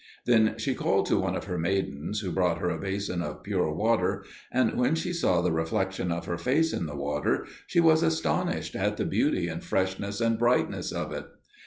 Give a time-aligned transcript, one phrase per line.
[0.25, 3.71] Then she called to one of her maidens, who brought her a basin of pure
[3.71, 8.01] water, and when she saw the reflection of her face in the water she was
[8.01, 11.27] astonished at the beauty and freshness and brightness of it.